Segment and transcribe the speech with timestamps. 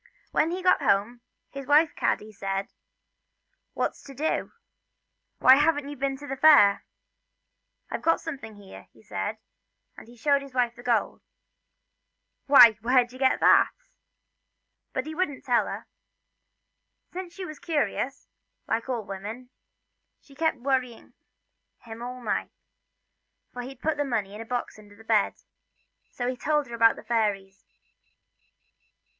[0.31, 1.21] When he got home,
[1.51, 2.69] his wife Kaddy said:"
[3.75, 4.51] What 's to do,
[5.37, 6.83] why haven't you been to the fair
[7.91, 9.37] ?""I've got something here," he said,
[9.95, 11.21] and showed his wife the gold."
[12.47, 13.69] Why, where did you get that?"
[14.95, 15.85] But he wouldn't tell her.
[17.13, 18.27] Since she was curious,
[18.67, 19.51] like all women,
[20.19, 21.13] she kept worrying
[21.77, 22.49] him all night
[23.53, 25.35] for he'd put the money in a box under the bed
[26.09, 27.63] so he told her about the fairies.